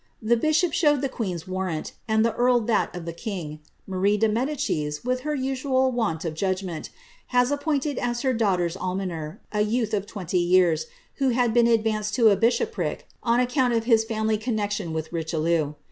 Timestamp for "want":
5.91-6.25